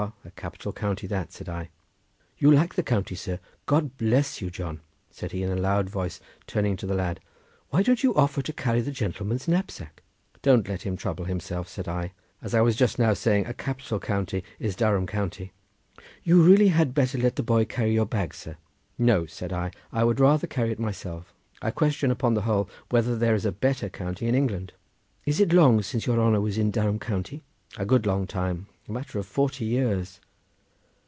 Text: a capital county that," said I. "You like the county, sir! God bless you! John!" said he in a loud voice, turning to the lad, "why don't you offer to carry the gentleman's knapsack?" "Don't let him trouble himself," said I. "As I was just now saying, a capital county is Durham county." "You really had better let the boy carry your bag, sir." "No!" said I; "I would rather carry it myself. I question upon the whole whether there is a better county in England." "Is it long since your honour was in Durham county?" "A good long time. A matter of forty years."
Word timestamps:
a 0.25 0.31
capital 0.31 0.73
county 0.73 1.05
that," 1.05 1.31
said 1.31 1.47
I. 1.47 1.69
"You 2.39 2.49
like 2.51 2.73
the 2.73 2.81
county, 2.81 3.13
sir! 3.13 3.37
God 3.67 3.97
bless 3.97 4.41
you! 4.41 4.49
John!" 4.49 4.81
said 5.11 5.31
he 5.31 5.43
in 5.43 5.51
a 5.51 5.55
loud 5.55 5.91
voice, 5.91 6.19
turning 6.47 6.75
to 6.77 6.87
the 6.87 6.95
lad, 6.95 7.19
"why 7.69 7.83
don't 7.83 8.01
you 8.01 8.15
offer 8.15 8.41
to 8.41 8.51
carry 8.53 8.81
the 8.81 8.89
gentleman's 8.89 9.47
knapsack?" 9.47 10.01
"Don't 10.41 10.67
let 10.67 10.81
him 10.81 10.97
trouble 10.97 11.25
himself," 11.25 11.67
said 11.69 11.87
I. 11.87 12.13
"As 12.41 12.55
I 12.55 12.61
was 12.61 12.75
just 12.75 12.97
now 12.97 13.13
saying, 13.13 13.45
a 13.45 13.53
capital 13.53 13.99
county 13.99 14.43
is 14.57 14.75
Durham 14.75 15.05
county." 15.05 15.51
"You 16.23 16.41
really 16.41 16.69
had 16.69 16.95
better 16.95 17.19
let 17.19 17.35
the 17.35 17.43
boy 17.43 17.65
carry 17.65 17.93
your 17.93 18.07
bag, 18.07 18.33
sir." 18.33 18.57
"No!" 18.97 19.27
said 19.27 19.53
I; 19.53 19.69
"I 19.93 20.03
would 20.03 20.19
rather 20.19 20.47
carry 20.47 20.71
it 20.71 20.79
myself. 20.79 21.31
I 21.61 21.69
question 21.69 22.09
upon 22.09 22.33
the 22.33 22.41
whole 22.41 22.67
whether 22.89 23.15
there 23.15 23.35
is 23.35 23.45
a 23.45 23.51
better 23.51 23.87
county 23.87 24.25
in 24.27 24.33
England." 24.33 24.73
"Is 25.27 25.39
it 25.39 25.53
long 25.53 25.83
since 25.83 26.07
your 26.07 26.19
honour 26.19 26.41
was 26.41 26.57
in 26.57 26.71
Durham 26.71 26.97
county?" 26.97 27.43
"A 27.77 27.85
good 27.85 28.07
long 28.07 28.25
time. 28.25 28.65
A 28.89 28.91
matter 28.91 29.19
of 29.19 29.25
forty 29.27 29.63
years." 29.63 30.19